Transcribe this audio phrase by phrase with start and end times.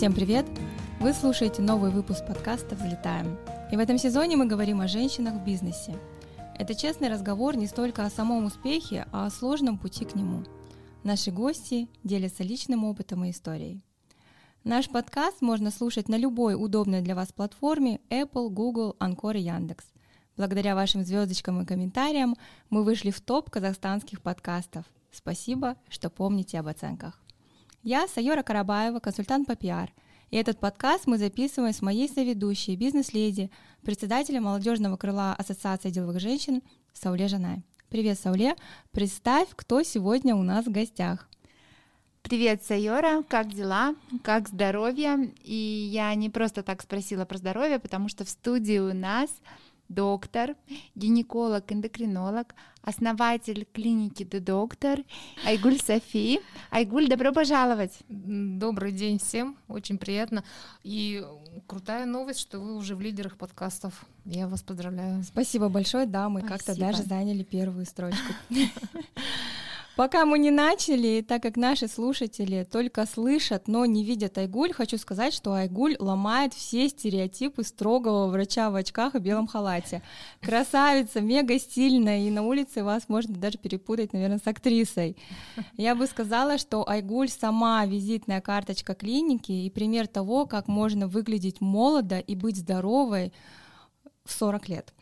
[0.00, 0.46] Всем привет!
[0.98, 3.36] Вы слушаете новый выпуск подкаста «Взлетаем».
[3.70, 5.94] И в этом сезоне мы говорим о женщинах в бизнесе.
[6.58, 10.42] Это честный разговор не столько о самом успехе, а о сложном пути к нему.
[11.04, 13.82] Наши гости делятся личным опытом и историей.
[14.64, 19.84] Наш подкаст можно слушать на любой удобной для вас платформе Apple, Google, Anchor и Яндекс.
[20.38, 22.36] Благодаря вашим звездочкам и комментариям
[22.70, 24.86] мы вышли в топ казахстанских подкастов.
[25.12, 27.20] Спасибо, что помните об оценках.
[27.82, 29.90] Я Сайора Карабаева, консультант по пиар.
[30.30, 36.60] И этот подкаст мы записываем с моей соведущей, бизнес-леди, председателем молодежного крыла Ассоциации деловых женщин
[36.92, 37.62] Сауле Жанай.
[37.88, 38.54] Привет, Сауле.
[38.90, 41.26] Представь, кто сегодня у нас в гостях.
[42.20, 45.32] Привет, Сайора, как дела, как здоровье?
[45.42, 45.54] И
[45.90, 49.30] я не просто так спросила про здоровье, потому что в студии у нас
[49.90, 50.54] доктор,
[50.94, 55.04] гинеколог, эндокринолог, основатель клиники The Doctor
[55.44, 56.40] Айгуль Софи.
[56.70, 57.98] Айгуль, добро пожаловать!
[58.08, 60.44] Добрый день всем, очень приятно.
[60.84, 61.22] И
[61.66, 64.06] крутая новость, что вы уже в лидерах подкастов.
[64.24, 65.24] Я вас поздравляю.
[65.24, 68.32] Спасибо большое, да, мы как-то даже заняли первую строчку.
[69.96, 74.96] Пока мы не начали, так как наши слушатели только слышат, но не видят Айгуль, хочу
[74.98, 80.02] сказать, что Айгуль ломает все стереотипы строгого врача в очках и белом халате.
[80.40, 85.16] Красавица, мега стильная, и на улице вас можно даже перепутать, наверное, с актрисой.
[85.76, 91.60] Я бы сказала, что Айгуль сама визитная карточка клиники и пример того, как можно выглядеть
[91.60, 93.32] молодо и быть здоровой,
[94.30, 94.94] 40 лет.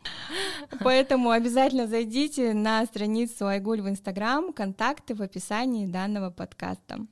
[0.80, 7.06] Поэтому обязательно зайдите на страницу Айгуль в Инстаграм, контакты в описании данного подкаста.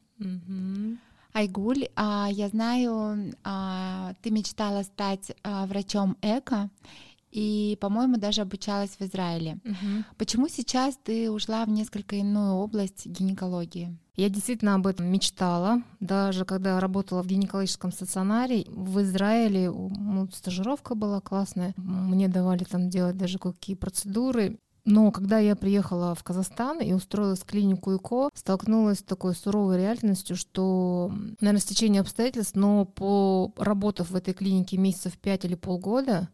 [1.32, 6.70] Айгуль, а, я знаю, а, ты мечтала стать а, врачом эко,
[7.36, 9.58] и, по-моему, даже обучалась в Израиле.
[9.62, 10.04] Угу.
[10.16, 13.94] Почему сейчас ты ушла в несколько иную область гинекологии?
[14.14, 15.82] Я действительно об этом мечтала.
[16.00, 21.74] Даже когда работала в гинекологическом стационаре в Израиле, ну, стажировка была классная.
[21.76, 24.58] Мне давали там делать даже какие процедуры.
[24.86, 29.76] Но когда я приехала в Казахстан и устроилась в клинику ИКО, столкнулась с такой суровой
[29.76, 36.28] реальностью, что, наверное, стечение обстоятельств, но по работав в этой клинике месяцев пять или полгода,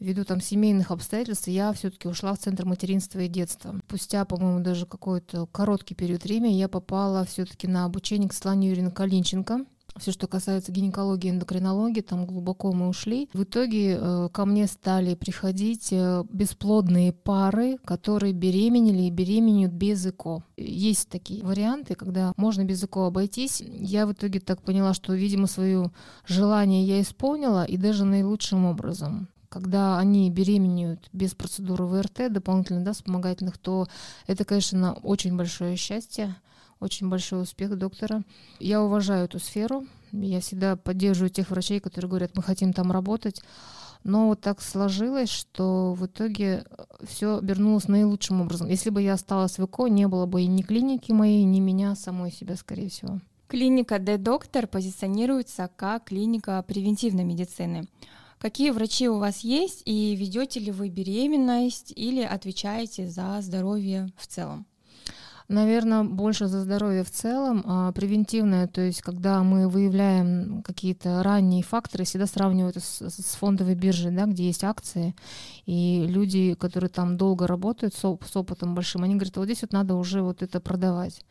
[0.00, 3.74] ввиду там семейных обстоятельств я все-таки ушла в Центр материнства и детства.
[3.86, 8.90] Спустя, по-моему, даже какой-то короткий период времени я попала все-таки на обучение к Светлане Юрьевне
[8.90, 9.64] Калинченко.
[9.98, 13.28] Все, что касается гинекологии и эндокринологии, там глубоко мы ушли.
[13.32, 20.06] В итоге э, ко мне стали приходить э, бесплодные пары, которые беременели и беременеют без
[20.06, 20.44] ЭКО.
[20.56, 23.60] Есть такие варианты, когда можно без ЭКО обойтись.
[23.60, 25.90] Я в итоге так поняла, что, видимо, свое
[26.26, 32.92] желание я исполнила и даже наилучшим образом когда они беременеют без процедуры ВРТ дополнительно, да,
[32.92, 33.86] вспомогательных, то
[34.26, 36.36] это, конечно, очень большое счастье,
[36.80, 38.22] очень большой успех доктора.
[38.60, 43.42] Я уважаю эту сферу, я всегда поддерживаю тех врачей, которые говорят, мы хотим там работать.
[44.04, 46.64] Но вот так сложилось, что в итоге
[47.02, 48.68] все обернулось наилучшим образом.
[48.68, 51.96] Если бы я осталась в ЭКО, не было бы и ни клиники моей, ни меня
[51.96, 53.20] самой себя, скорее всего.
[53.48, 57.88] Клиника D-доктор позиционируется как клиника превентивной медицины.
[58.40, 64.28] Какие врачи у вас есть и ведете ли вы беременность или отвечаете за здоровье в
[64.28, 64.66] целом?
[65.48, 71.62] Наверное, больше за здоровье в целом, а превентивное, то есть когда мы выявляем какие-то ранние
[71.62, 75.16] факторы, всегда сравнивают с, с фондовой биржей, да, где есть акции,
[75.64, 79.72] и люди, которые там долго работают с, с опытом большим, они говорят, вот здесь вот
[79.72, 81.24] надо уже вот это продавать.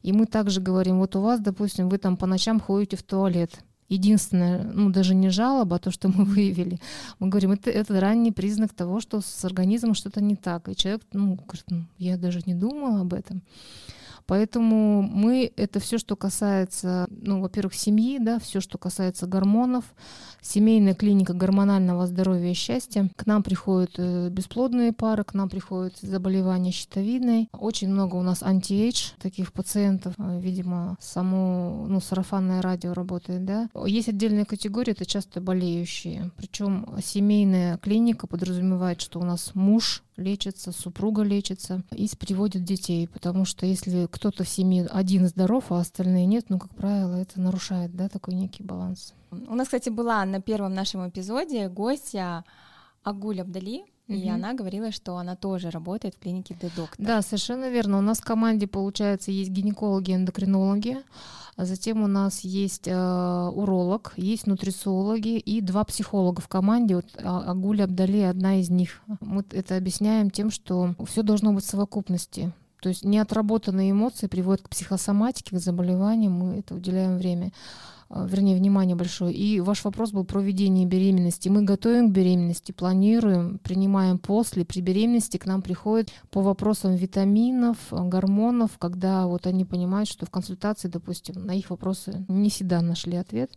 [0.00, 3.60] И мы также говорим, вот у вас, допустим, вы там по ночам ходите в туалет,
[3.88, 6.78] единственное, ну даже не жалоба, а то, что мы выявили.
[7.18, 10.68] Мы говорим, это, это ранний признак того, что с организмом что-то не так.
[10.68, 13.42] И человек, ну, говорит, ну, я даже не думала об этом.
[14.28, 19.86] Поэтому мы это все, что касается, ну, во-первых, семьи, да, все, что касается гормонов,
[20.42, 23.10] семейная клиника гормонального здоровья и счастья.
[23.16, 27.48] К нам приходят э, бесплодные пары, к нам приходят заболевания щитовидной.
[27.52, 30.12] Очень много у нас anti-age таких пациентов.
[30.18, 33.70] Э, видимо, само ну, сарафанное радио работает, да.
[33.86, 36.32] Есть отдельная категория, это часто болеющие.
[36.36, 43.44] Причем семейная клиника подразумевает, что у нас муж лечится, супруга лечится и приводит детей, потому
[43.44, 47.94] что если кто-то в семье один здоров, а остальные нет, ну, как правило, это нарушает,
[47.94, 49.14] да, такой некий баланс.
[49.30, 52.44] У нас, кстати, была на первом нашем эпизоде гостья
[53.02, 56.94] Агуль Абдали, и mm она говорила, что она тоже работает в клинике The Doctor.
[56.98, 57.98] Да, совершенно верно.
[57.98, 60.98] У нас в команде, получается, есть гинекологи, эндокринологи,
[61.56, 66.96] а затем у нас есть э, уролог, есть нутрициологи и два психолога в команде.
[66.96, 69.02] Вот а, Агуля Абдали одна из них.
[69.20, 72.52] Мы это объясняем тем, что все должно быть в совокупности.
[72.80, 77.52] То есть неотработанные эмоции приводят к психосоматике, к заболеваниям, мы это уделяем время.
[78.10, 79.34] А, вернее, внимание большое.
[79.34, 81.48] И ваш вопрос был про ведение беременности.
[81.48, 84.64] Мы готовим к беременности, планируем, принимаем после.
[84.64, 90.30] При беременности к нам приходят по вопросам витаминов, гормонов, когда вот они понимают, что в
[90.30, 93.50] консультации, допустим, на их вопросы не всегда нашли ответ.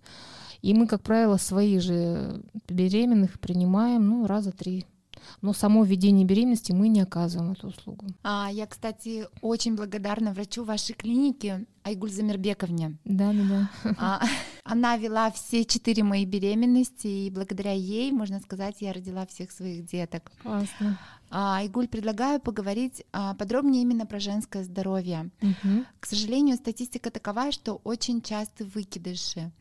[0.61, 4.85] И мы, как правило, своих же беременных принимаем ну, раза три
[5.41, 8.07] но само введение беременности мы не оказываем эту услугу.
[8.23, 12.97] А, я, кстати, очень благодарна врачу вашей клиники Айгуль Замирбековне.
[13.05, 13.43] Да, да,
[13.83, 13.95] да.
[13.97, 14.21] А,
[14.63, 19.85] она вела все четыре мои беременности, и благодаря ей, можно сказать, я родила всех своих
[19.85, 20.31] деток.
[20.43, 20.99] Классно.
[21.29, 25.31] А, Айгуль, предлагаю поговорить а, подробнее именно про женское здоровье.
[25.41, 25.85] Угу.
[25.99, 29.51] К сожалению, статистика такова, что очень часто выкидыши.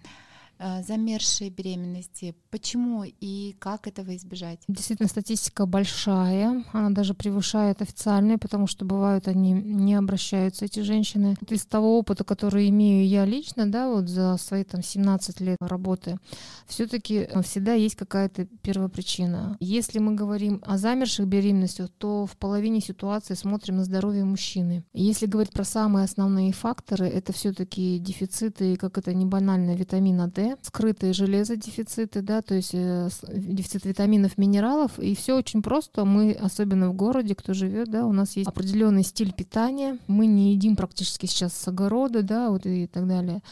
[0.62, 2.34] Э, замерзшие беременности.
[2.50, 4.58] Почему и как этого избежать?
[4.68, 11.34] Действительно, статистика большая, она даже превышает официальные, потому что бывают они не обращаются, эти женщины.
[11.48, 16.18] Из того опыта, который имею я лично, да, вот за свои там 17 лет работы,
[16.66, 19.56] все-таки всегда есть какая-то первопричина.
[19.60, 24.84] Если мы говорим о замерших беременностях, то в половине ситуации смотрим на здоровье мужчины.
[24.92, 30.49] Если говорить про самые основные факторы, это все-таки дефициты, как это не банально, витамина D,
[30.62, 36.04] скрытые железодефициты, да, то есть э, дефицит витаминов, минералов, и все очень просто.
[36.04, 39.98] Мы, особенно в городе, кто живет, да, у нас есть определенный стиль питания.
[40.06, 43.42] Мы не едим практически сейчас с огорода, да, вот и так далее.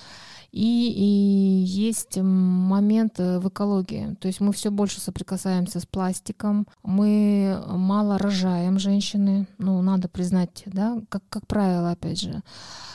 [0.50, 4.16] И, и есть момент э, в экологии.
[4.20, 10.62] То есть мы все больше соприкасаемся с пластиком, мы мало рожаем женщины, ну, надо признать,
[10.66, 12.42] да, как, как правило, опять же,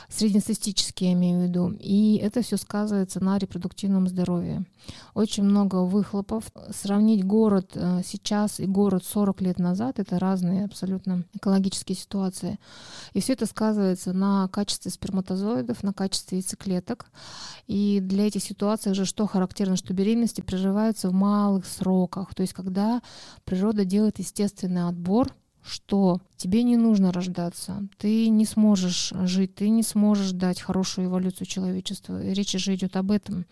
[0.08, 1.76] среднестатистически я имею в виду.
[1.80, 4.64] И это все сказывается на репродуктивном здоровье.
[5.14, 6.44] Очень много выхлопов.
[6.70, 12.58] Сравнить город э, сейчас и город 40 лет назад— это разные абсолютно экологические ситуации.
[13.12, 17.06] И все это сказывается на качестве сперматозоидов, на качестве яйцеклеток.
[17.66, 22.52] И для этих ситуаций же что характерно, что беременности прерываются в малых сроках, то есть
[22.52, 23.02] когда
[23.44, 29.82] природа делает естественный отбор, что тебе не нужно рождаться, ты не сможешь жить, ты не
[29.82, 32.22] сможешь дать хорошую эволюцию человечества.
[32.22, 33.46] Речь же идет об этом.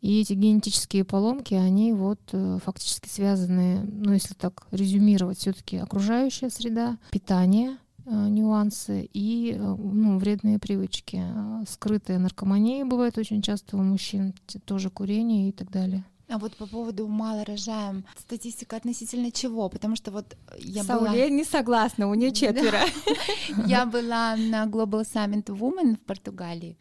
[0.00, 6.50] И эти генетические поломки, они вот э, фактически связаны, ну если так резюмировать, все-таки окружающая
[6.50, 7.78] среда, питание,
[8.10, 11.22] нюансы и э, ну, вредные привычки.
[11.68, 14.34] Скрытая наркомания бывает очень часто у мужчин,
[14.64, 16.04] тоже курение и так далее.
[16.30, 19.70] А вот по поводу мало рожаем, статистика относительно чего?
[19.70, 21.28] Потому что вот я Сауле была...
[21.30, 22.80] не согласна, у нее четверо.
[23.66, 26.76] Я была на Global Summit Women в Португалии.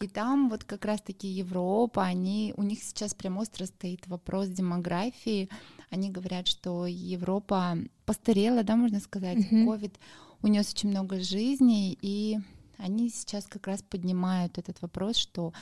[0.00, 5.48] И там вот как раз-таки Европа, они, у них сейчас прям остро стоит вопрос демографии.
[5.90, 9.98] Они говорят, что Европа постарела, да, можно сказать, ковид
[10.42, 12.38] унес очень много жизней, и
[12.78, 15.52] они сейчас как раз поднимают этот вопрос, что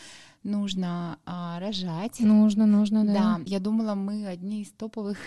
[0.42, 2.20] нужно а, рожать.
[2.20, 3.12] Нужно, нужно, да.
[3.12, 5.18] Да, я думала, мы одни из топовых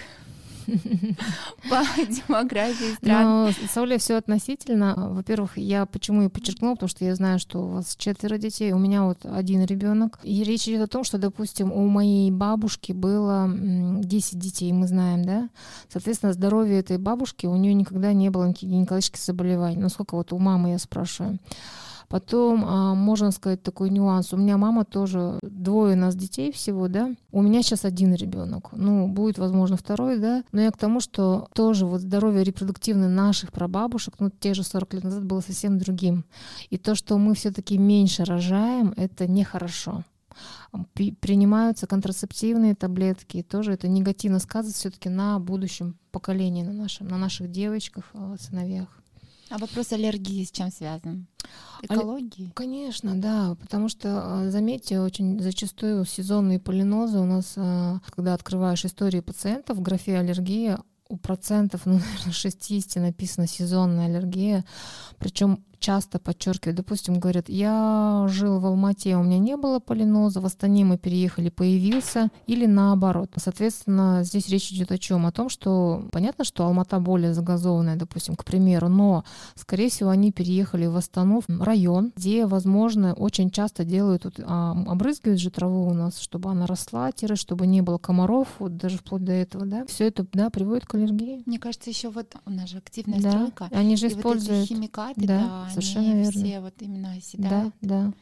[1.70, 3.24] по демографии стран.
[3.24, 4.94] Но, Сауля, все относительно.
[4.96, 8.78] Во-первых, я почему и подчеркнула, потому что я знаю, что у вас четверо детей, у
[8.78, 10.20] меня вот один ребенок.
[10.24, 15.24] И речь идет о том, что, допустим, у моей бабушки было 10 детей, мы знаем,
[15.24, 15.50] да?
[15.90, 19.78] Соответственно, здоровье этой бабушки, у нее никогда не было никаких гинекологических заболеваний.
[19.78, 21.40] Ну, сколько вот у мамы, я спрашиваю.
[22.14, 24.34] Потом, а, можно сказать, такой нюанс.
[24.34, 27.10] У меня мама тоже, двое у нас детей всего, да.
[27.32, 28.70] У меня сейчас один ребенок.
[28.72, 30.44] Ну, будет, возможно, второй, да.
[30.52, 34.94] Но я к тому, что тоже вот здоровье репродуктивное наших прабабушек, ну, те же 40
[34.94, 36.24] лет назад было совсем другим.
[36.70, 40.04] И то, что мы все-таки меньше рожаем, это нехорошо
[41.20, 47.18] принимаются контрацептивные таблетки, и тоже это негативно сказывается все-таки на будущем поколении, на, нашем, на
[47.18, 49.03] наших девочках, а, сыновьях.
[49.54, 51.28] А вопрос аллергии с чем связан?
[51.84, 52.50] Экологии?
[52.56, 58.84] Конечно, да, потому что, а, заметьте, очень зачастую сезонные полинозы у нас, а, когда открываешь
[58.84, 64.66] истории пациентов в графе аллергия, у процентов, ну, наверное, 60 написано сезонная аллергия.
[65.20, 70.46] Причем часто подчеркивают, допустим, говорят, я жил в Алмате, у меня не было полиноза, в
[70.46, 73.32] Астане мы переехали, появился, или наоборот.
[73.36, 75.26] Соответственно, здесь речь идет о чем?
[75.26, 79.26] О том, что понятно, что Алмата более загазованная, допустим, к примеру, но,
[79.56, 84.72] скорее всего, они переехали в Астану, в район, где, возможно, очень часто делают, вот, а,
[84.88, 89.00] обрызгивают же траву у нас, чтобы она росла, тире, чтобы не было комаров, вот даже
[89.00, 91.44] вплоть до этого, да, все это, да, приводит к аллергии.
[91.46, 93.32] Мне кажется, еще вот у нас же активная да.
[93.32, 93.68] стройка.
[93.72, 96.32] Они же и используют вот эти химикаты, да, да Совершенно верно.
[96.32, 97.74] все вот именно оседают.
[97.82, 98.14] Да, да.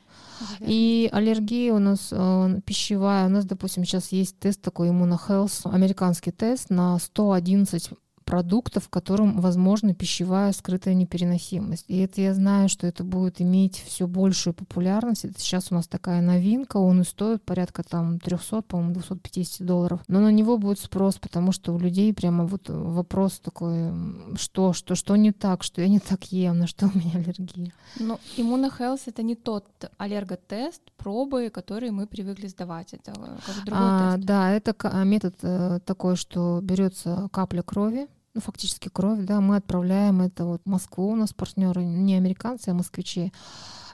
[0.60, 3.28] И аллергия у нас э, пищевая.
[3.28, 7.92] У нас, допустим, сейчас есть тест такой иммунохелс, американский тест на 111
[8.24, 11.86] продуктов, в котором, возможно, пищевая скрытая непереносимость.
[11.88, 15.26] И это я знаю, что это будет иметь все большую популярность.
[15.26, 20.02] Это сейчас у нас такая новинка, он и стоит порядка там 300, по-моему, 250 долларов.
[20.08, 23.92] Но на него будет спрос, потому что у людей прямо вот вопрос такой,
[24.36, 27.74] что, что, что не так, что я не так ем, на что у меня аллергия.
[28.00, 29.66] Ну, иммунохелс— это не тот
[29.98, 32.94] аллерготест, пробы, которые мы привыкли сдавать.
[32.94, 34.26] Это как другой а, тест.
[34.26, 40.22] Да, это метод э, такой, что берется капля крови, ну, фактически кровь, да, мы отправляем
[40.22, 43.32] это вот в Москву, у нас партнеры не американцы, а москвичи,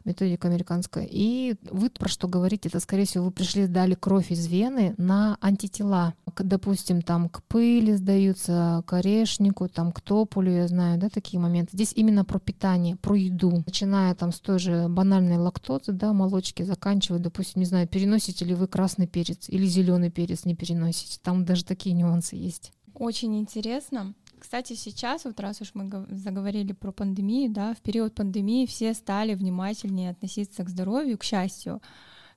[0.05, 1.07] методика американская.
[1.09, 5.37] И вы про что говорите, это, скорее всего, вы пришли, дали кровь из вены на
[5.41, 6.13] антитела.
[6.37, 11.71] Допустим, там к пыли сдаются, к орешнику, там к тополю, я знаю, да, такие моменты.
[11.73, 13.63] Здесь именно про питание, про еду.
[13.65, 18.53] Начиная там с той же банальной лактозы, да, молочки, заканчивая, допустим, не знаю, переносите ли
[18.53, 21.19] вы красный перец или зеленый перец не переносите.
[21.21, 22.71] Там даже такие нюансы есть.
[22.93, 24.13] Очень интересно.
[24.39, 29.33] Кстати, сейчас, вот раз уж мы заговорили про пандемию, да, в период пандемии все стали
[29.33, 31.81] внимательнее относиться к здоровью, к счастью.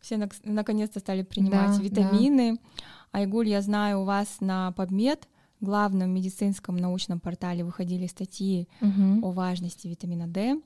[0.00, 2.54] Все на- наконец-то стали принимать да, витамины.
[2.54, 3.20] Да.
[3.20, 5.24] Айгуль, я знаю, у вас на PubMed,
[5.60, 9.26] главном медицинском научном портале, выходили статьи угу.
[9.26, 10.60] о важности витамина D.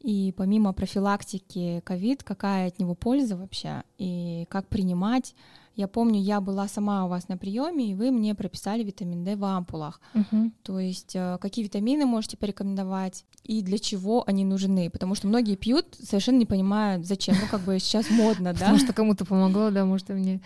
[0.00, 5.34] И помимо профилактики ковид, какая от него польза вообще и как принимать,
[5.76, 9.36] я помню, я была сама у вас на приеме, и вы мне прописали витамин D
[9.36, 10.00] в ампулах.
[10.14, 10.52] Угу.
[10.62, 14.90] То есть э, какие витамины можете порекомендовать и для чего они нужны?
[14.90, 17.34] Потому что многие пьют, совершенно не понимают, зачем.
[17.40, 18.58] Ну, как бы сейчас модно, да?
[18.60, 20.40] Потому что кому-то помогло, да, может, и мне.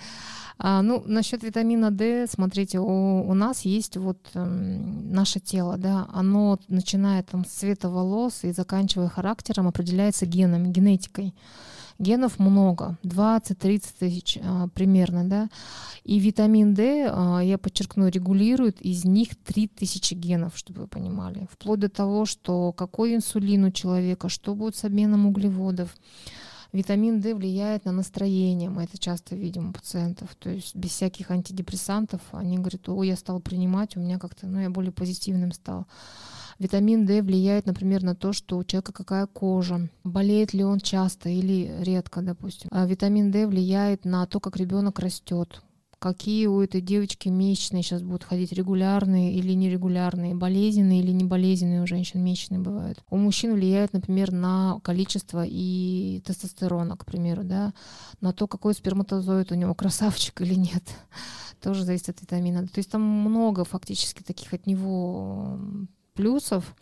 [0.57, 6.07] А, ну, насчет витамина D, смотрите, у, у нас есть вот э, наше тело, да,
[6.13, 11.35] оно начиная там с цвета волос и заканчивая характером определяется генами, генетикой.
[11.99, 15.49] Генов много, 20-30 тысяч а, примерно, да.
[16.03, 21.49] И витамин D, а, я подчеркну, регулирует из них 3000 генов, чтобы вы понимали.
[21.51, 25.95] Вплоть до того, что какой инсулин у человека, что будет с обменом углеводов.
[26.73, 30.35] Витамин D влияет на настроение, мы это часто видим у пациентов.
[30.35, 34.59] То есть без всяких антидепрессантов они говорят, о, я стал принимать, у меня как-то, ну,
[34.59, 35.87] я более позитивным стал.
[36.59, 41.29] Витамин D влияет, например, на то, что у человека какая кожа, болеет ли он часто
[41.29, 42.69] или редко, допустим.
[42.73, 45.63] А витамин D влияет на то, как ребенок растет,
[46.05, 51.83] какие у этой девочки месячные сейчас будут ходить, регулярные или нерегулярные, болезненные или не болезненные
[51.83, 53.03] у женщин месячные бывают.
[53.09, 57.73] У мужчин влияет, например, на количество и тестостерона, к примеру, да,
[58.21, 60.85] на то, какой сперматозоид у него, красавчик или нет.
[61.63, 62.67] Тоже зависит от витамина.
[62.67, 65.59] То есть там много фактически таких от него
[66.15, 66.75] плюсов.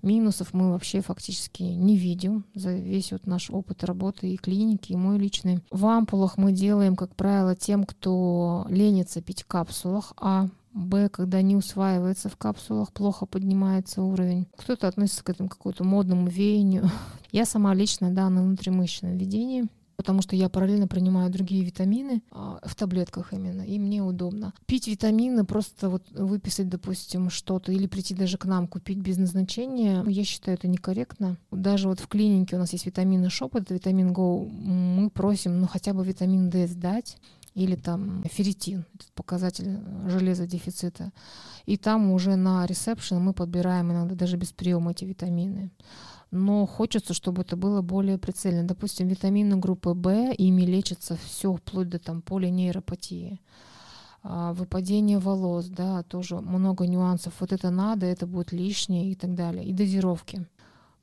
[0.00, 4.96] Минусов мы вообще фактически не видим за весь вот наш опыт работы и клиники, и
[4.96, 5.60] мой личный.
[5.70, 11.42] В ампулах мы делаем, как правило, тем, кто ленится пить в капсулах, а Б, когда
[11.42, 14.46] не усваивается в капсулах, плохо поднимается уровень.
[14.56, 16.88] Кто-то относится к этому какому-то модному веянию.
[17.32, 19.66] Я сама лично, да, на внутримышечном введении
[19.98, 24.54] потому что я параллельно принимаю другие витамины а, в таблетках именно, и мне удобно.
[24.66, 30.04] Пить витамины, просто вот выписать, допустим, что-то или прийти даже к нам купить без назначения,
[30.06, 31.36] я считаю это некорректно.
[31.50, 35.66] Даже вот в клинике у нас есть витамины ШОП, это витамин ГО, мы просим, ну
[35.66, 37.16] хотя бы витамин D сдать,
[37.54, 41.12] или там ферритин, этот показатель железодефицита.
[41.66, 45.70] И там уже на ресепшн мы подбираем иногда даже без приема эти витамины
[46.30, 48.64] но хочется, чтобы это было более прицельно.
[48.66, 53.40] Допустим, витамины группы В, ими лечится все, вплоть до там полинейропатии.
[54.22, 57.32] А, выпадение волос, да, тоже много нюансов.
[57.40, 59.64] Вот это надо, это будет лишнее и так далее.
[59.64, 60.46] И дозировки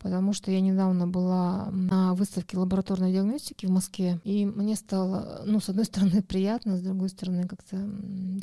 [0.05, 5.59] потому что я недавно была на выставке лабораторной диагностики в Москве, и мне стало, ну,
[5.59, 7.89] с одной стороны, приятно, с другой стороны, как-то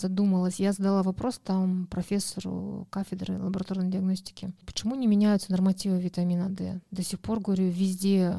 [0.00, 0.59] задумалась.
[0.59, 6.81] Я задала вопрос там профессору кафедры лабораторной диагностики, почему не меняются нормативы витамина D?
[6.90, 8.35] До сих пор, говорю, везде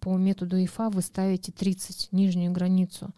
[0.00, 3.10] по методу ИФА вы ставите 30, нижнюю границу.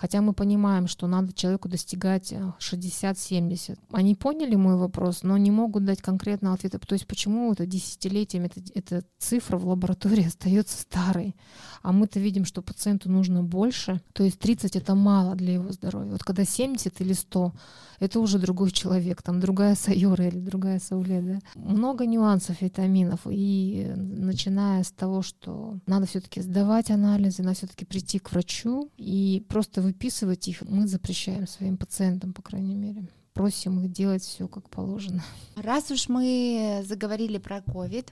[0.00, 3.72] Хотя мы понимаем, что надо человеку достигать 60-70.
[3.72, 6.78] Э, Они поняли мой вопрос, но не могут дать конкретного ответа.
[6.78, 11.36] То есть почему это десятилетиями эта, эта цифра в лаборатории остается старой,
[11.82, 14.00] а мы-то видим, что пациенту нужно больше.
[14.14, 16.12] То есть 30 это мало для его здоровья.
[16.12, 17.52] Вот когда 70 или 100,
[18.00, 21.20] это уже другой человек, там другая сайора или другая сауле.
[21.20, 21.38] Да?
[21.54, 23.20] Много нюансов витаминов.
[23.30, 29.44] И начиная с того, что надо все-таки сдавать анализы, надо все-таки прийти к врачу и
[29.48, 33.06] просто выписывать их мы запрещаем своим пациентам, по крайней мере.
[33.34, 35.22] Просим их делать все как положено.
[35.56, 38.06] Раз уж мы заговорили про COVID,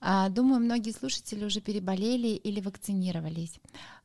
[0.00, 3.60] а, думаю, многие слушатели уже переболели или вакцинировались.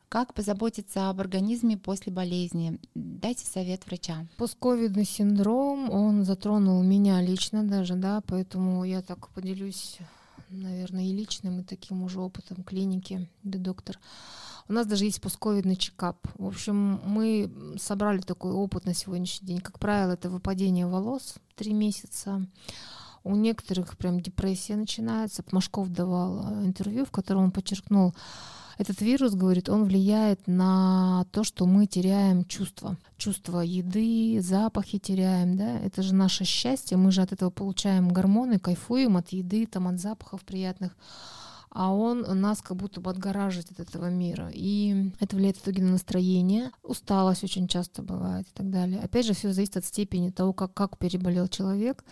[0.08, 2.78] Как позаботиться об организме после болезни?
[2.94, 4.26] Дайте совет врача.
[4.36, 9.98] Постковидный синдром, он затронул меня лично даже, да, поэтому я так поделюсь,
[10.48, 13.98] наверное, и личным, и таким уже опытом клиники, да, доктор.
[14.68, 16.18] У нас даже есть постковидный чекап.
[16.38, 19.60] В общем, мы собрали такой опыт на сегодняшний день.
[19.60, 22.46] Как правило, это выпадение волос три месяца.
[23.22, 25.44] У некоторых прям депрессия начинается.
[25.50, 28.14] Машков давал э, интервью, в котором он подчеркнул,
[28.78, 32.96] этот вирус, говорит, он влияет на то, что мы теряем чувства.
[33.16, 38.58] Чувство еды, запахи теряем, да, это же наше счастье, мы же от этого получаем гормоны,
[38.58, 40.96] кайфуем от еды, там, от запахов приятных
[41.76, 44.50] а он нас как будто бы отгораживает от этого мира.
[44.50, 46.70] И это влияет в итоге на настроение.
[46.82, 48.98] Усталость очень часто бывает и так далее.
[48.98, 52.02] Опять же, все зависит от степени того, как, как переболел человек.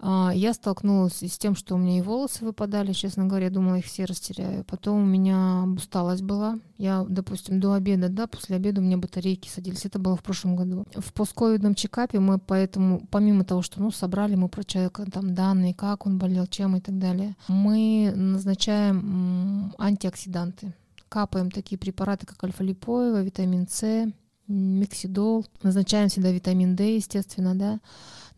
[0.00, 3.76] А, я столкнулась с тем, что у меня и волосы выпадали, честно говоря, я думала,
[3.76, 4.64] их все растеряю.
[4.64, 6.58] Потом у меня усталость была.
[6.76, 9.84] Я, допустим, до обеда, да, после обеда у меня батарейки садились.
[9.84, 10.86] Это было в прошлом году.
[10.94, 15.74] В постковидном чекапе мы поэтому, помимо того, что ну, собрали мы про человека там данные,
[15.74, 20.74] как он болел, чем и так далее, мы назначаем антиоксиданты.
[21.08, 24.12] Капаем такие препараты, как альфа-липоева, витамин С,
[24.48, 25.46] миксидол.
[25.62, 27.80] Назначаем всегда витамин D, естественно, да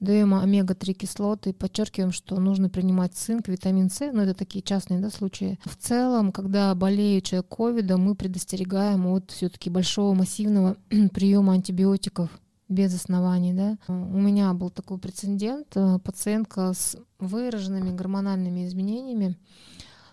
[0.00, 4.98] даем омега-3 кислоты, подчеркиваем, что нужно принимать цинк, витамин С, но ну, это такие частные
[4.98, 5.58] да, случаи.
[5.64, 10.76] В целом, когда болеет человек ковидом, мы предостерегаем от все-таки большого массивного
[11.12, 12.30] приема антибиотиков
[12.68, 13.78] без оснований, да.
[13.88, 19.36] У меня был такой прецедент, э, пациентка с выраженными гормональными изменениями,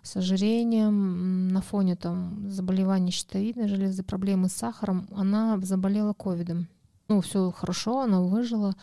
[0.07, 6.67] с ожирением, на фоне там заболеваний щитовидной железы, проблемы с сахаром, она заболела ковидом.
[7.09, 8.73] Ну, все хорошо, она выжила,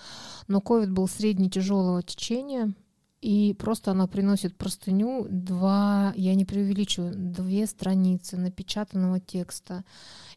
[0.48, 2.74] но ковид был средне тяжелого течения,
[3.20, 9.82] и просто она приносит простыню, два, я не преувеличиваю, две страницы напечатанного текста,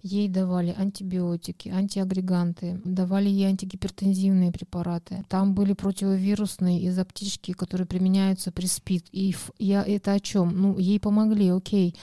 [0.01, 5.23] Ей давали антибиотики, антиагреганты, давали ей антигипертензивные препараты.
[5.29, 9.05] Там были противовирусные из аптечки, которые применяются при СПИД.
[9.11, 10.59] И я это о чем?
[10.59, 11.95] Ну, ей помогли, окей.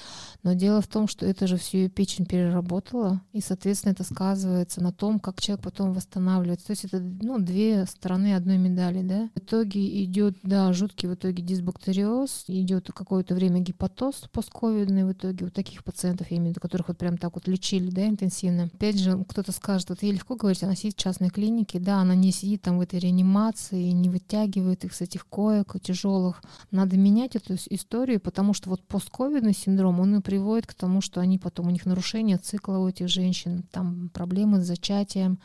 [0.42, 4.82] Но дело в том, что это же все ее печень переработала, и, соответственно, это сказывается
[4.82, 6.66] на том, как человек потом восстанавливается.
[6.66, 9.30] То есть это ну, две стороны одной медали, да.
[9.34, 15.46] В итоге идет, да, жуткий в итоге дисбактериоз, идет какое-то время гепатоз постковидный в итоге
[15.46, 18.06] у таких пациентов, я имею в виду, которых вот прям так вот лечили лечили, да,
[18.06, 18.64] интенсивно.
[18.64, 22.14] Опять же, кто-то скажет, вот ей легко говорить, она сидит в частной клинике, да, она
[22.14, 26.42] не сидит там в этой реанимации, не вытягивает их с этих коек тяжелых.
[26.70, 31.20] Надо менять эту историю, потому что вот постковидный синдром, он и приводит к тому, что
[31.20, 35.38] они потом, у них нарушение цикла у этих женщин, там проблемы с зачатием,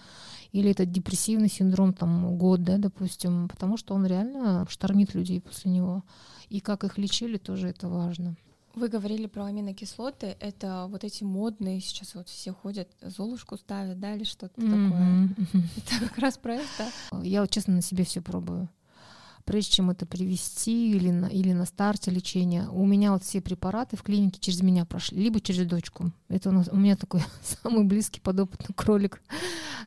[0.51, 5.71] или это депрессивный синдром, там, год, да, допустим, потому что он реально штормит людей после
[5.71, 6.03] него.
[6.49, 8.35] И как их лечили, тоже это важно.
[8.79, 10.37] Вы говорили про аминокислоты.
[10.39, 14.89] Это вот эти модные сейчас вот все ходят, золушку ставят, да, или что-то mm-hmm.
[14.89, 15.63] такое.
[15.75, 16.89] Это как раз про это.
[17.21, 18.69] Я вот честно на себе все пробую
[19.49, 22.69] прежде чем это привести или на, или на старте лечения.
[22.69, 26.11] У меня вот все препараты в клинике через меня прошли, либо через дочку.
[26.27, 27.21] Это у, нас, у меня такой
[27.63, 29.23] самый близкий подопытный кролик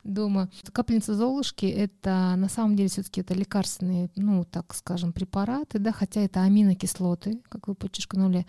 [0.05, 0.49] дома.
[0.73, 5.93] Капельница Золушки— это на самом деле все таки это лекарственные, ну, так скажем, препараты, да,
[5.93, 8.47] хотя это аминокислоты, как вы подчеркнули.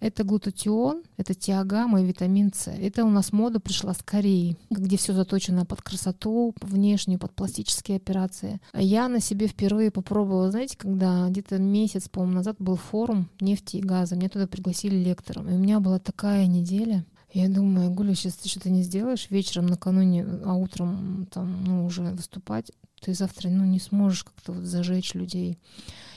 [0.00, 2.68] Это глутатион, это тиагамма и витамин С.
[2.68, 7.96] Это у нас мода пришла с Кореи, где все заточено под красоту, внешнюю, под пластические
[7.96, 8.60] операции.
[8.74, 13.82] Я на себе впервые попробовала, знаете, когда где-то месяц, по-моему, назад был форум нефти и
[13.82, 18.34] газа, меня туда пригласили лектором, и у меня была такая неделя, я думаю, Гуля, сейчас
[18.34, 23.64] ты что-то не сделаешь вечером, накануне, а утром там, ну, уже выступать, ты завтра, ну,
[23.64, 25.58] не сможешь как-то вот зажечь людей.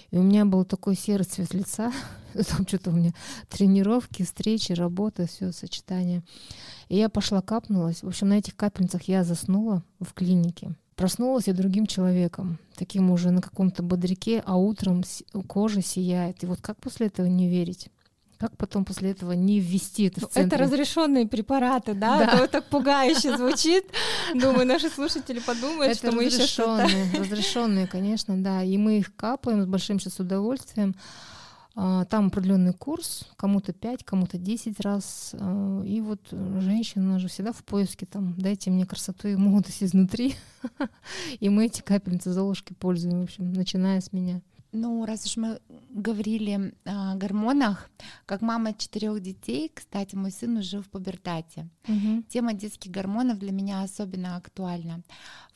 [0.10, 1.92] И у меня был такой серый цвет лица,
[2.34, 3.14] там что-то у меня
[3.50, 6.24] тренировки, встречи, работа, все сочетание.
[6.90, 8.02] И я пошла капнулась.
[8.02, 10.76] В общем, на этих капельницах я заснула в клинике.
[10.96, 15.04] Проснулась я другим человеком, таким уже на каком-то бодряке, а утром
[15.48, 16.44] кожа сияет.
[16.44, 17.90] И вот как после этого не верить?
[18.38, 20.58] Как потом после этого не ввести это в центре?
[20.58, 22.18] Это разрешенные препараты, да?
[22.18, 22.34] да.
[22.34, 23.86] Это так пугающе звучит.
[24.36, 26.88] Думаю, наши слушатели подумают, это что мы еще что-то...
[27.18, 28.62] Разрешенные, конечно, да.
[28.62, 30.94] И мы их капаем с большим сейчас удовольствием.
[31.76, 35.36] А, там определенный курс, кому-то 5, кому-то 10 раз.
[35.40, 39.84] А, и вот женщина, она же всегда в поиске, там, дайте мне красоту и молодость
[39.84, 40.36] изнутри.
[41.40, 44.42] И мы эти капельницы Золушки пользуем, в общем, начиная с меня.
[44.72, 45.60] Ну, раз уж мы
[45.92, 47.92] говорили о гормонах,
[48.26, 51.70] как мама четырех детей, кстати, мой сын уже в пубертате.
[51.88, 52.24] Угу.
[52.28, 55.04] Тема детских гормонов для меня особенно актуальна.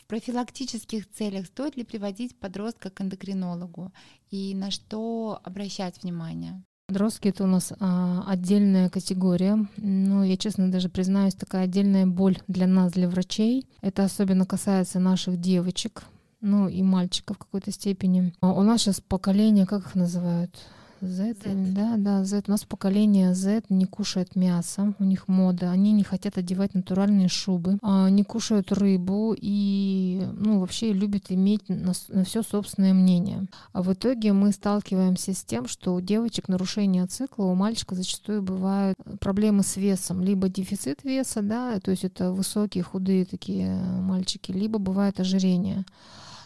[0.07, 3.91] Профилактических целях стоит ли приводить подростка к эндокринологу
[4.29, 6.63] и на что обращать внимание?
[6.87, 9.67] Подростки это у нас а, отдельная категория.
[9.75, 13.67] Ну, я честно даже признаюсь, такая отдельная боль для нас, для врачей.
[13.81, 16.03] Это особенно касается наших девочек,
[16.39, 18.33] ну и мальчиков в какой-то степени.
[18.39, 20.57] А у нас сейчас поколение, как их называют?
[21.01, 21.73] Z, Z.
[21.73, 22.43] да, да, Z.
[22.47, 27.27] У нас поколение Z не кушает мясо, у них мода, они не хотят одевать натуральные
[27.27, 33.45] шубы, а не кушают рыбу и, ну, вообще любят иметь на, на все собственное мнение.
[33.73, 38.41] А в итоге мы сталкиваемся с тем, что у девочек нарушение цикла, у мальчика зачастую
[38.41, 44.51] бывают проблемы с весом, либо дефицит веса, да, то есть это высокие, худые такие мальчики,
[44.51, 45.85] либо бывает ожирение.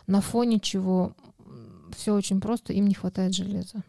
[0.07, 1.13] На фоне чего
[1.95, 3.83] все очень просто, им не хватает железа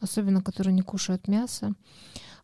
[0.00, 1.72] особенно которые не кушают мясо.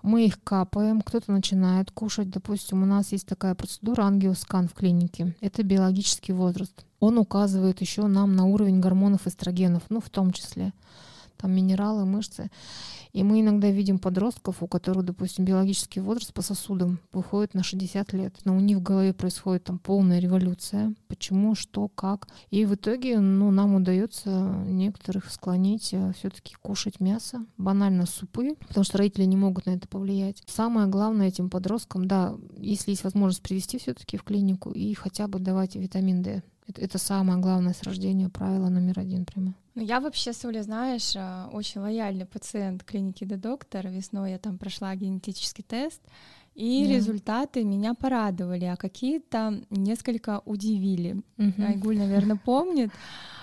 [0.02, 2.30] Мы их капаем, кто-то начинает кушать.
[2.30, 5.34] Допустим, у нас есть такая процедура ангиоскан в клинике.
[5.40, 6.84] Это биологический возраст.
[7.00, 10.72] Он указывает еще нам на уровень гормонов эстрогенов, ну, в том числе
[11.44, 12.50] там минералы, мышцы.
[13.12, 18.12] И мы иногда видим подростков, у которых, допустим, биологический возраст по сосудам выходит на 60
[18.14, 20.94] лет, но у них в голове происходит там полная революция.
[21.06, 22.28] Почему, что, как.
[22.50, 24.30] И в итоге ну, нам удается
[24.66, 29.86] некоторых склонить э, все-таки кушать мясо, банально супы, потому что родители не могут на это
[29.86, 30.42] повлиять.
[30.46, 35.38] Самое главное этим подросткам, да, если есть возможность привести все-таки в клинику и хотя бы
[35.38, 36.42] давать витамин D.
[36.66, 39.43] Это, это самое главное с рождения, правило номер один прямо.
[39.84, 43.90] Я вообще, Суля, знаешь, э, очень лояльный пациент клиники The Doctor.
[43.90, 46.00] Весной я там прошла генетический тест,
[46.54, 46.94] и да.
[46.94, 51.22] результаты меня порадовали, а какие-то несколько удивили.
[51.36, 51.62] Угу.
[51.62, 52.92] Айгуль, наверное, помнит.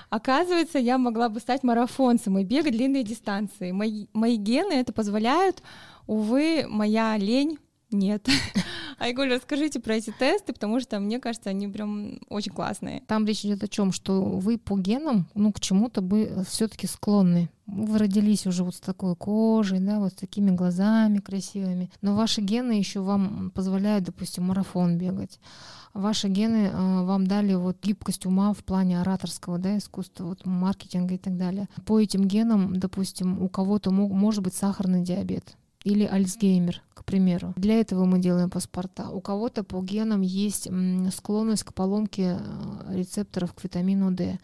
[0.10, 3.72] Оказывается, я могла бы стать марафонцем и бегать длинные дистанции.
[3.72, 5.62] Мои, мои гены это позволяют.
[6.08, 7.60] Увы, моя лень
[7.92, 8.28] нет.
[9.00, 13.02] Айгуль, расскажите про эти тесты, потому что мне кажется, они прям очень классные.
[13.08, 17.50] Там речь идет о чем, что вы по генам, ну, к чему-то бы все-таки склонны.
[17.66, 21.90] Вы родились уже вот с такой кожей, да, вот с такими глазами красивыми.
[22.02, 25.40] Но ваши гены еще вам позволяют, допустим, марафон бегать.
[25.94, 31.16] Ваши гены э, вам дали вот гибкость ума в плане ораторского, да, искусства, вот маркетинга
[31.16, 31.68] и так далее.
[31.86, 37.54] По этим генам, допустим, у кого-то мог, может быть сахарный диабет или Альцгеймер, к примеру.
[37.58, 39.10] Для этого мы делаем паспорта.
[39.10, 40.68] У кого-то по генам есть
[41.14, 44.40] склонность к поломке э, рецепторов к витамину D.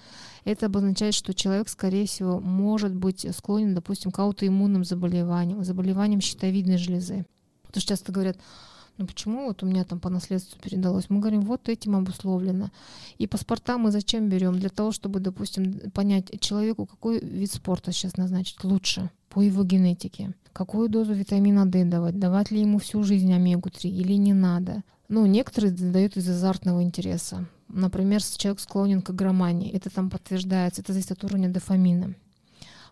[0.46, 6.78] Это обозначает, что человек, скорее всего, может быть склонен, допустим, к аутоиммунным заболеваниям, заболеваниям щитовидной
[6.78, 7.26] железы.
[7.64, 8.38] Потому что часто говорят,
[8.98, 11.10] ну почему вот у меня там по наследству передалось?
[11.10, 12.72] Мы говорим, вот этим обусловлено.
[13.20, 14.60] И паспорта мы зачем берем?
[14.60, 20.34] Для того, чтобы, допустим, понять человеку, какой вид спорта сейчас назначить лучше по его генетике
[20.52, 24.82] какую дозу витамина D давать, давать ли ему всю жизнь омегу-3 или не надо.
[25.10, 27.46] Ну, некоторые дают из азартного интереса.
[27.68, 29.72] Например, человек склонен к игромании.
[29.72, 32.16] Это там подтверждается, это зависит от уровня дофамина.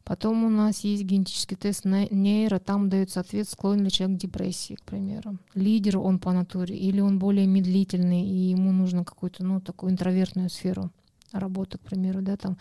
[0.03, 4.21] Потом у нас есть генетический тест на нейро, там дается ответ, склонен ли человек к
[4.21, 5.39] депрессии, к примеру.
[5.55, 10.51] Лидер он по натуре, или он более медлительный, и ему нужно какую-то, ну, такую интровертную
[10.51, 10.91] сферу
[11.31, 12.59] работы, к примеру, да, там.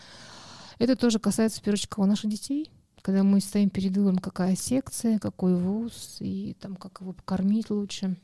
[0.79, 2.71] Это тоже касается, в первую очередь, кого наших детей,
[3.05, 8.17] когда мы стоим перед выбором, какая секция, какой вуз, и там как его покормить лучше.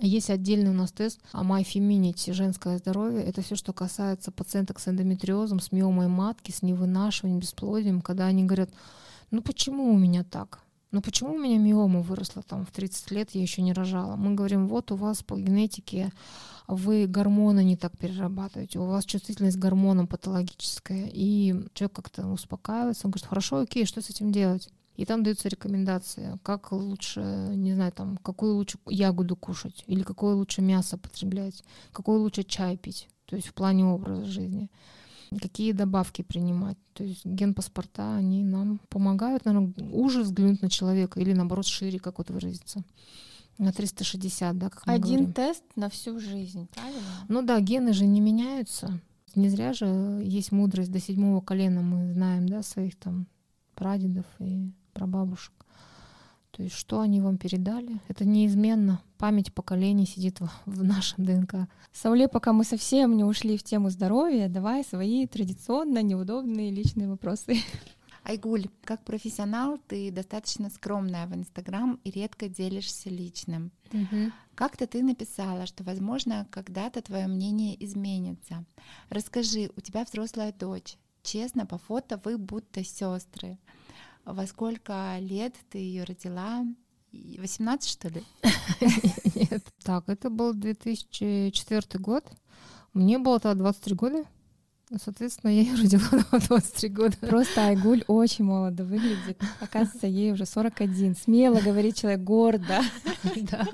[0.00, 3.22] Есть отдельный у нас тест о MyFeminity, женское здоровье.
[3.22, 8.42] Это все, что касается пациенток с эндометриозом, с миомой матки, с невынашиванием, бесплодием, когда они
[8.42, 8.70] говорят,
[9.30, 10.58] ну почему у меня так?
[10.90, 14.16] Ну почему у меня миома выросла там в 30 лет, я еще не рожала?
[14.16, 16.10] Мы говорим, вот у вас по генетике
[16.68, 23.06] вы гормоны не так перерабатываете, у вас чувствительность к гормонам патологическая, и человек как-то успокаивается,
[23.06, 24.68] он говорит, хорошо, окей, что с этим делать?
[24.96, 27.20] И там даются рекомендации, как лучше,
[27.54, 32.76] не знаю, там, какую лучше ягоду кушать, или какое лучше мясо потреблять, какой лучше чай
[32.76, 34.68] пить, то есть в плане образа жизни,
[35.40, 36.76] какие добавки принимать.
[36.94, 42.18] То есть генпаспорта, они нам помогают, наверное, уже взглянуть на человека или наоборот шире, как
[42.18, 42.82] вот выразиться.
[43.58, 45.32] На 360, да, как мы Один говорим.
[45.32, 47.00] тест на всю жизнь, правильно?
[47.28, 49.00] Ну да, гены же не меняются.
[49.34, 49.86] Не зря же
[50.24, 53.26] есть мудрость до седьмого колена, мы знаем, да, своих там
[53.74, 55.52] прадедов и прабабушек.
[56.52, 59.00] То есть что они вам передали, это неизменно.
[59.16, 61.68] Память поколений сидит в, в нашем ДНК.
[61.92, 67.58] Сауле, пока мы совсем не ушли в тему здоровья, давай свои традиционно неудобные личные вопросы.
[68.24, 73.72] Айгуль, как профессионал, ты достаточно скромная в Инстаграм и редко делишься личным.
[73.92, 74.32] Угу.
[74.54, 78.64] Как-то ты написала, что, возможно, когда-то твое мнение изменится.
[79.08, 80.96] Расскажи, у тебя взрослая дочь.
[81.22, 83.58] Честно, по фото вы будто сестры.
[84.24, 86.64] Во сколько лет ты ее родила?
[87.12, 88.22] 18, что ли?
[89.34, 89.64] Нет.
[89.82, 92.24] Так, это был 2004 год.
[92.92, 94.24] Мне было тогда 23 года.
[94.96, 96.00] Соответственно, я ее родила
[96.32, 97.16] в 23 года.
[97.18, 99.40] Просто Айгуль очень молодо выглядит.
[99.60, 101.14] Оказывается, ей уже 41.
[101.14, 102.80] Смело говорит человек, гордо.
[103.36, 103.66] Да.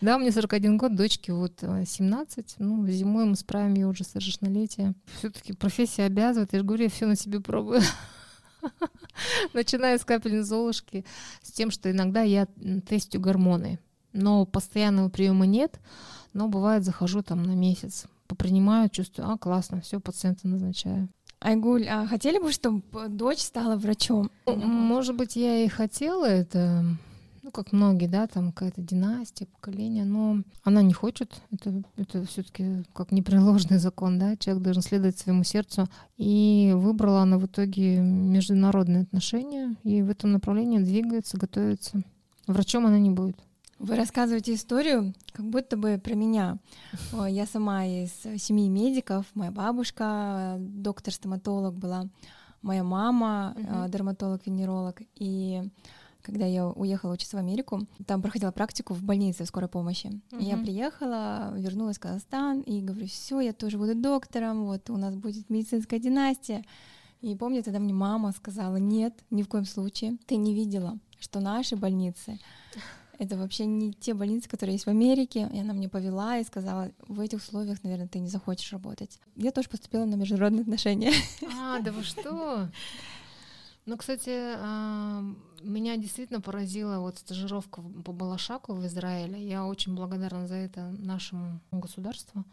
[0.00, 2.38] да, мне 41 год, дочке вот 17.
[2.38, 4.94] Э, ну, зимой мы справим ее уже совершеннолетие.
[5.18, 6.52] все таки профессия обязывает.
[6.52, 7.82] Я же говорю, я все на себе пробую.
[9.52, 11.04] Начиная с капельной золушки,
[11.42, 12.46] с тем, что иногда я
[12.88, 13.78] тестю гормоны.
[14.12, 15.78] Но постоянного приема нет,
[16.32, 21.08] но бывает захожу там на месяц, попринимаю, чувствую, а, классно, все, пациента назначаю.
[21.40, 24.30] Айгуль, а хотели бы, чтобы дочь стала врачом?
[24.46, 26.84] Может быть, я и хотела это,
[27.42, 31.40] ну, как многие, да, там какая-то династия, поколение, но она не хочет.
[31.52, 35.86] Это, это все-таки как непреложный закон, да, человек должен следовать своему сердцу.
[36.16, 42.02] И выбрала она в итоге международные отношения, и в этом направлении двигается, готовится.
[42.48, 43.36] Врачом она не будет.
[43.78, 46.58] Вы рассказываете историю, как будто бы про меня.
[47.28, 48.10] Я сама из
[48.42, 52.06] семьи медиков, моя бабушка доктор-стоматолог была,
[52.60, 53.88] моя мама uh-huh.
[53.88, 55.02] дерматолог-венеролог.
[55.14, 55.62] И
[56.22, 60.10] когда я уехала учиться в Америку, там проходила практику в больнице в скорой помощи.
[60.32, 64.96] И я приехала, вернулась в Казахстан и говорю, все, я тоже буду доктором, вот у
[64.96, 66.64] нас будет медицинская династия.
[67.20, 71.38] И помню, тогда мне мама сказала, нет, ни в коем случае, ты не видела, что
[71.38, 72.40] наши больницы
[73.18, 75.50] это вообще не те больницы, которые есть в Америке.
[75.52, 79.18] И она мне повела и сказала, в этих условиях, наверное, ты не захочешь работать.
[79.36, 81.12] Я тоже поступила на международные отношения.
[81.58, 82.68] А, да вы что?
[83.86, 85.22] Ну, кстати, а,
[85.62, 89.44] меня действительно поразила вот стажировка по Балашаку в Израиле.
[89.44, 92.44] Я очень благодарна за это нашему государству.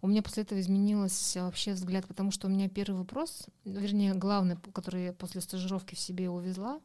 [0.00, 4.56] У меня после этого изменился вообще взгляд, потому что у меня первый вопрос, вернее, главный,
[4.72, 6.78] который я после стажировки в себе увезла,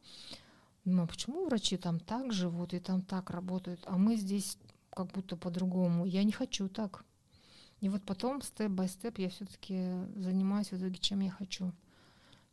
[0.84, 4.58] ну, а почему врачи там так живут и там так работают, а мы здесь
[4.90, 6.06] как будто по-другому?
[6.06, 7.04] Я не хочу так.
[7.80, 9.82] И вот потом, степ-бай-степ, я все-таки
[10.16, 11.72] занимаюсь в итоге, чем я хочу.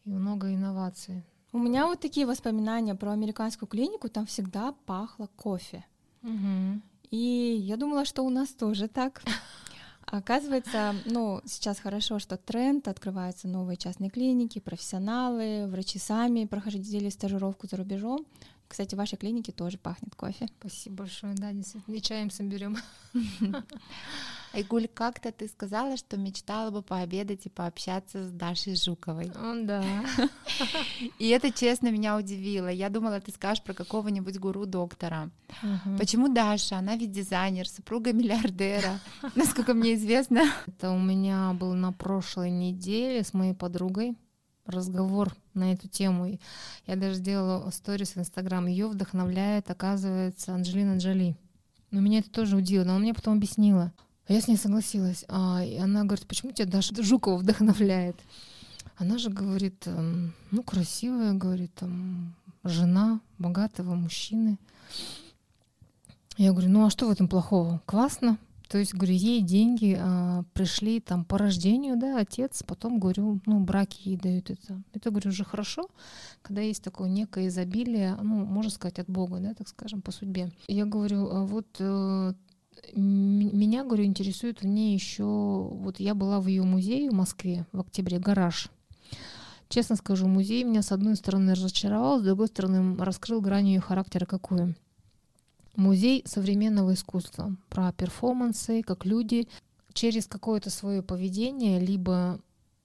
[0.05, 1.23] И много инноваций.
[1.51, 5.85] У меня вот такие воспоминания про американскую клинику, там всегда пахло кофе.
[6.23, 6.81] Угу.
[7.11, 9.23] И я думала, что у нас тоже так.
[10.09, 17.67] Оказывается, ну, сейчас хорошо, что тренд, открываются новые частные клиники, профессионалы, врачи сами проходили стажировку
[17.67, 18.25] за рубежом.
[18.69, 20.47] Кстати, в вашей клинике тоже пахнет кофе.
[20.59, 22.77] Спасибо большое, да, действительно, не чаем соберем.
[24.57, 29.31] Айгуль, как-то ты сказала, что мечтала бы пообедать и пообщаться с Дашей Жуковой.
[29.65, 29.83] Да.
[31.19, 32.67] И это, честно, меня удивило.
[32.67, 35.29] Я думала, ты скажешь про какого-нибудь гуру-доктора.
[35.61, 35.97] Угу.
[35.99, 36.77] Почему Даша?
[36.77, 38.99] Она ведь дизайнер, супруга миллиардера,
[39.35, 40.41] насколько мне известно.
[40.65, 44.15] Это у меня был на прошлой неделе с моей подругой
[44.65, 46.39] разговор на эту тему.
[46.87, 48.65] Я даже сделала сторис в Инстаграм.
[48.65, 51.35] Ее вдохновляет, оказывается, Анджелина Джоли.
[51.91, 53.93] Но меня это тоже удивило, но она мне потом объяснила.
[54.27, 55.23] А я с ней согласилась.
[55.27, 58.17] А, и она говорит, почему тебя Даша Жукова вдохновляет?
[58.97, 64.57] Она же говорит, эм, ну, красивая, говорит, там, жена богатого мужчины.
[66.37, 67.81] Я говорю, ну а что в этом плохого?
[67.85, 68.37] Классно.
[68.69, 73.61] То есть, говорю, ей деньги а, пришли там по рождению, да, отец, потом, говорю, ну,
[73.61, 74.81] браки ей дают это.
[74.93, 75.89] Это, говорю, уже хорошо,
[76.41, 80.51] когда есть такое некое изобилие, ну, можно сказать, от Бога, да, так скажем, по судьбе.
[80.67, 82.33] Я говорю, а вот э,
[82.93, 85.23] меня, говорю, интересует в ней еще...
[85.23, 88.69] Вот я была в ее музее в Москве в октябре, гараж.
[89.69, 94.25] Честно скажу, музей меня с одной стороны разочаровал, с другой стороны раскрыл грань ее характера
[94.25, 94.75] какую.
[95.75, 99.47] Музей современного искусства про перформансы, как люди
[99.93, 102.39] через какое-то свое поведение, либо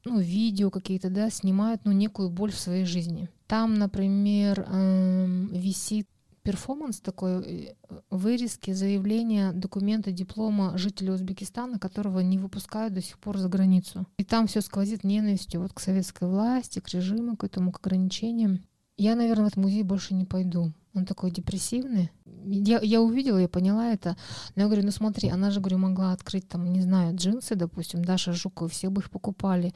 [0.05, 3.28] ну, видео какие-то, да, снимают ну, некую боль в своей жизни.
[3.46, 6.09] Там, например, эм, висит
[6.42, 7.74] перформанс такой, э,
[8.11, 14.07] вырезки, заявления, документы, диплома жителя Узбекистана, которого не выпускают до сих пор за границу.
[14.18, 18.61] И там все сквозит ненавистью вот к советской власти, к режиму, к этому, к ограничениям.
[18.96, 20.72] Я, наверное, в этот музей больше не пойду.
[20.94, 22.11] Он такой депрессивный.
[22.44, 24.16] Я, я увидела, я поняла это.
[24.55, 28.05] Но я говорю, ну смотри, она же, говорю, могла открыть там, не знаю, джинсы, допустим,
[28.05, 29.72] Даша Жукова, все бы их покупали.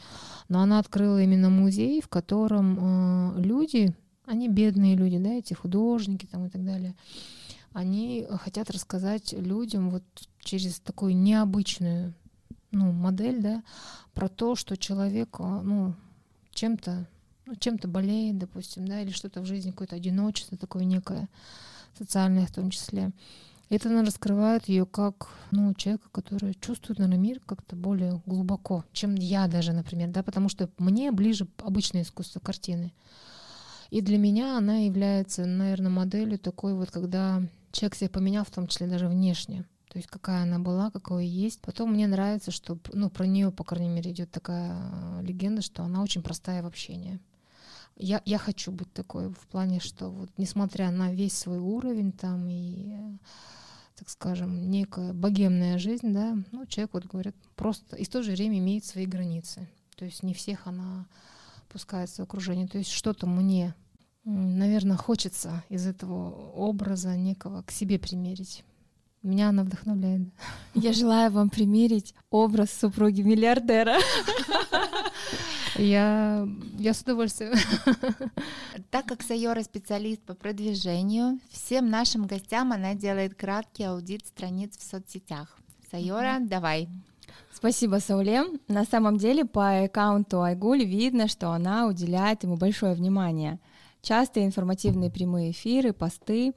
[0.48, 3.94] Но она открыла именно музей, в котором э, люди,
[4.26, 6.94] они бедные люди, да, эти художники там и так далее,
[7.72, 10.04] они хотят рассказать людям вот
[10.40, 12.14] через такую необычную
[12.70, 13.62] ну, модель, да,
[14.14, 15.94] про то, что человек, ну,
[16.52, 17.06] чем-то
[17.46, 21.28] ну, чем-то болеет, допустим, да, или что-то в жизни, какое-то одиночество такое некое,
[21.96, 23.12] социальное в том числе.
[23.68, 29.14] Это она раскрывает ее как ну, человека, который чувствует, наверное, мир как-то более глубоко, чем
[29.14, 32.92] я даже, например, да, потому что мне ближе обычное искусство картины.
[33.90, 38.66] И для меня она является, наверное, моделью такой вот, когда человек себя поменял, в том
[38.66, 39.64] числе даже внешне.
[39.88, 41.60] То есть какая она была, какой есть.
[41.60, 45.84] Потом мне нравится, что, ну, про нее, по крайней мере, идет такая э, легенда, что
[45.84, 47.18] она очень простая в общении.
[47.96, 52.46] Я, я хочу быть такой в плане, что вот несмотря на весь свой уровень там
[52.46, 52.94] и
[53.96, 58.32] так скажем, некая богемная жизнь, да, ну, человек, вот говорят, просто и в то же
[58.32, 59.66] время имеет свои границы.
[59.96, 61.06] То есть не всех она
[61.68, 62.66] пускается в окружение.
[62.66, 63.74] То есть что-то мне,
[64.24, 68.64] наверное, хочется из этого образа некого к себе примерить.
[69.22, 70.28] Меня она вдохновляет.
[70.74, 73.96] Я желаю вам примерить образ супруги миллиардера.
[75.78, 76.48] Я,
[76.78, 77.52] я с удовольствием.
[78.90, 84.82] Так как Сайора специалист по продвижению, всем нашим гостям она делает краткий аудит страниц в
[84.82, 85.58] соцсетях.
[85.90, 86.88] Сайора, давай.
[87.56, 88.44] Спасибо, Сауле.
[88.68, 93.60] На самом деле по аккаунту Айгуль видно, что она уделяет ему большое внимание.
[94.02, 96.52] Частые информативные прямые эфиры, посты.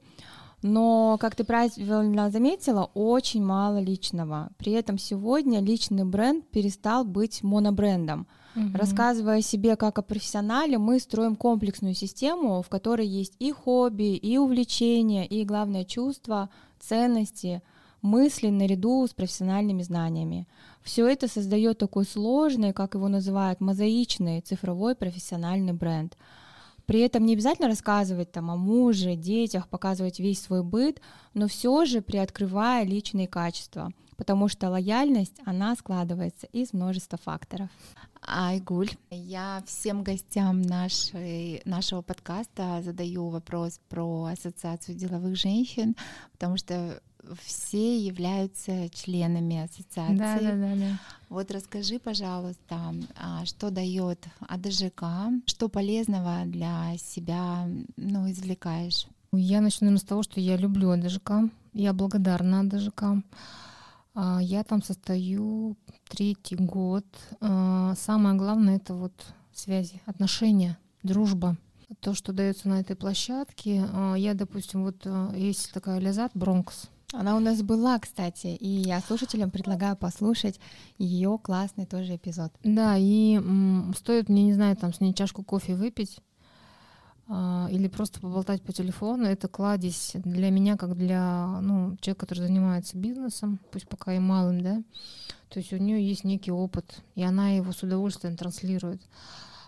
[0.60, 4.50] Но, как ты правильно заметила, очень мало личного.
[4.58, 8.26] При этом сегодня личный бренд перестал быть монобрендом.
[8.54, 8.76] Угу.
[8.76, 14.16] Рассказывая о себе как о профессионале, мы строим комплексную систему, в которой есть и хобби,
[14.16, 17.62] и увлечения, и, главное, чувства, ценности,
[18.02, 20.46] мысли наряду с профессиональными знаниями.
[20.82, 26.16] Все это создает такой сложный, как его называют, мозаичный цифровой профессиональный бренд.
[26.86, 31.00] При этом не обязательно рассказывать там о муже, детях, показывать весь свой быт,
[31.34, 37.68] но все же приоткрывая личные качества, потому что лояльность, она складывается из множества факторов.
[38.22, 45.96] Айгуль, я всем гостям нашей, нашего подкаста задаю вопрос про ассоциацию деловых женщин,
[46.32, 47.00] потому что
[47.42, 50.16] все являются членами ассоциации.
[50.16, 51.00] Да, да, да, да.
[51.28, 55.04] Вот расскажи, пожалуйста, а, что дает АДЖК,
[55.46, 59.06] что полезного для себя ну, извлекаешь?
[59.32, 61.32] Я начну наверное, с того, что я люблю АДЖК,
[61.72, 63.04] я благодарна АДЖК.
[64.14, 65.76] А, я там состою
[66.08, 67.06] третий год.
[67.40, 69.12] А, самое главное это вот
[69.52, 71.56] связи, отношения, дружба.
[72.00, 73.84] То, что дается на этой площадке.
[74.16, 75.04] Я, допустим, вот
[75.34, 80.60] есть такая Лязат Бронкс, она у нас была, кстати, и я слушателям предлагаю послушать
[80.98, 82.52] ее классный тоже эпизод.
[82.62, 86.18] Да, и м, стоит мне, не знаю, там с ней чашку кофе выпить
[87.28, 89.24] а, или просто поболтать по телефону.
[89.24, 94.60] Это кладезь для меня, как для ну, человека, который занимается бизнесом, пусть пока и малым,
[94.60, 94.82] да.
[95.48, 99.02] То есть у нее есть некий опыт, и она его с удовольствием транслирует.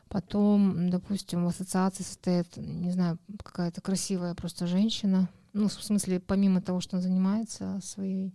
[0.09, 6.63] Потом, допустим, в ассоциации состоит, не знаю, какая-то красивая просто женщина, ну, в смысле, помимо
[6.63, 8.33] того, что он занимается своим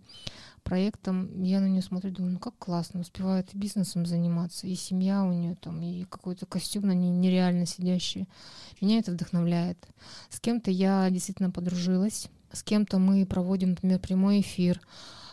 [0.62, 5.24] проектом, я на нее смотрю, думаю, ну как классно, успевает и бизнесом заниматься, и семья
[5.24, 8.28] у нее там, и какой-то костюм на ней нереально сидящий.
[8.80, 9.78] Меня это вдохновляет.
[10.28, 14.80] С кем-то я действительно подружилась, с кем-то мы проводим, например, прямой эфир.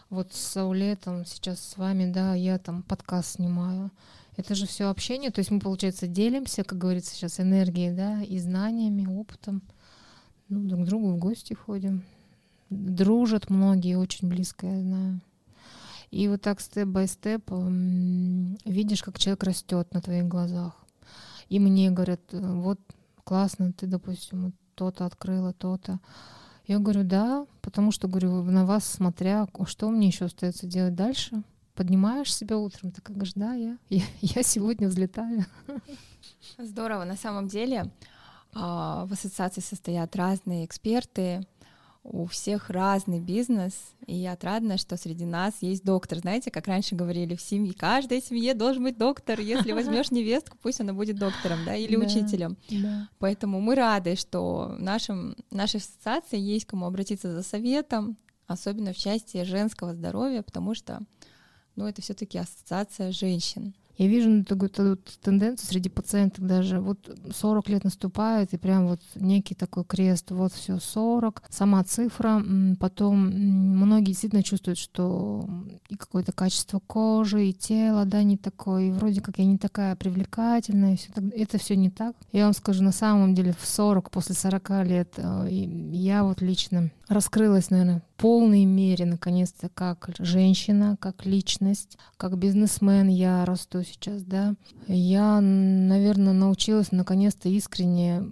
[0.10, 3.92] Вот с Саулетом сейчас с вами, да, я там подкаст снимаю.
[4.38, 8.38] Это же все общение, то есть мы, получается, делимся, как говорится сейчас, энергией, да, и
[8.38, 9.62] знаниями, опытом.
[10.48, 12.04] Ну, друг к другу в гости ходим.
[12.70, 15.22] Дружат многие, очень близко, я знаю.
[16.12, 17.50] И вот так степ-бай-степ
[18.66, 20.74] видишь, как человек растет на твоих глазах.
[21.50, 22.80] И мне говорят, вот
[23.24, 26.00] классно, ты, допустим, то-то открыла, то-то.
[26.68, 31.44] Я говорю, да, потому что, говорю, на вас смотря, что мне еще остается делать дальше?
[31.74, 35.46] Поднимаешь себя утром, ты говоришь, да, я, я, я сегодня взлетаю.
[36.58, 37.92] Здорово, на самом деле.
[38.56, 41.46] А, в ассоциации состоят разные эксперты,
[42.06, 43.74] у всех разный бизнес,
[44.06, 46.20] и я отрадна, что среди нас есть доктор.
[46.20, 49.40] Знаете, как раньше говорили, в семье, каждой семье должен быть доктор.
[49.40, 52.58] Если возьмешь невестку, пусть она будет доктором, да, или да, учителем.
[52.70, 53.10] Да.
[53.18, 58.98] Поэтому мы рады, что в нашем, нашей ассоциации есть кому обратиться за советом, особенно в
[58.98, 61.02] части женского здоровья, потому что,
[61.76, 63.74] ну, это все-таки ассоциация женщин.
[63.98, 66.80] Я вижу такую, такую тенденцию среди пациентов даже.
[66.80, 66.98] Вот
[67.34, 70.32] 40 лет наступает, и прям вот некий такой крест.
[70.32, 72.44] Вот все 40, сама цифра.
[72.80, 75.48] Потом многие действительно чувствуют, что
[75.90, 78.88] и какое-то качество кожи, и тела, да, не такое.
[78.88, 80.98] И вроде как я не такая привлекательная.
[80.98, 82.16] Все это все не так.
[82.32, 86.92] Я вам скажу, на самом деле в 40, после 40 лет, э, я вот лично
[87.08, 94.24] раскрылась, наверное, в полной мере, наконец-то, как женщина, как личность, как бизнесмен я расту сейчас,
[94.24, 94.56] да.
[94.88, 98.24] Я, наверное, научилась наконец-то искренне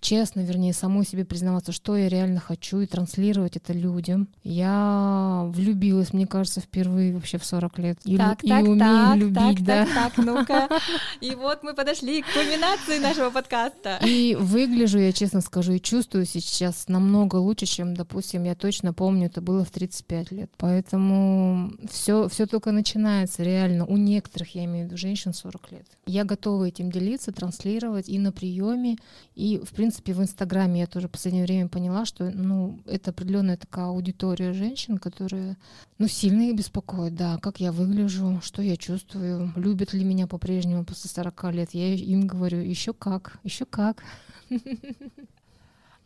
[0.00, 4.28] честно, вернее, самой себе признаваться, что я реально хочу, и транслировать это людям.
[4.42, 7.98] Я влюбилась, мне кажется, впервые вообще в 40 лет.
[8.04, 9.86] И, так, и так, умею так, любить, так, да.
[9.86, 10.68] Так, так, ну-ка.
[11.20, 13.98] И вот мы подошли к кульминации нашего подкаста.
[14.04, 19.26] И выгляжу, я честно скажу, и чувствую сейчас намного лучше, чем, допустим, я точно помню,
[19.26, 20.50] это было в 35 лет.
[20.56, 23.86] Поэтому все, все только начинается реально.
[23.86, 25.86] У некоторых, я имею в виду, женщин 40 лет.
[26.06, 28.96] Я готова этим делиться, транслировать и на приеме,
[29.34, 33.56] и, в принципе, в Инстаграме я тоже в последнее время поняла, что, ну, это определенная
[33.56, 35.56] такая аудитория женщин, которые,
[35.98, 40.84] ну, сильно их беспокоят, да, как я выгляжу, что я чувствую, любят ли меня по-прежнему
[40.84, 41.70] после 40 лет.
[41.72, 44.02] Я им говорю, еще как, еще как.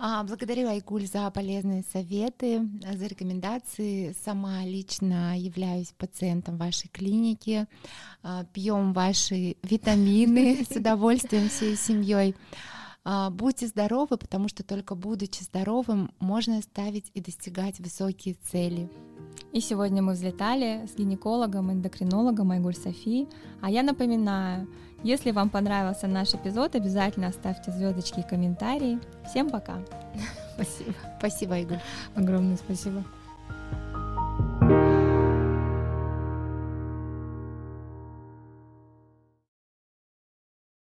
[0.04, 4.16] А, благодарю, Айгуль, за полезные советы, за рекомендации.
[4.24, 7.68] Сама лично являюсь пациентом вашей клиники.
[8.24, 12.34] А, Пьем ваши витамины с удовольствием всей семьей.
[13.04, 18.88] А, будьте здоровы, потому что только будучи здоровым, можно ставить и достигать высокие цели.
[19.52, 23.28] И сегодня мы взлетали с гинекологом, эндокринологом Айгуль Софи.
[23.60, 24.68] А я напоминаю,
[25.02, 29.00] если вам понравился наш эпизод, обязательно оставьте звездочки и комментарии.
[29.28, 29.82] Всем пока.
[30.54, 30.94] Спасибо.
[31.18, 31.80] Спасибо, Игорь.
[32.14, 33.04] Огромное спасибо.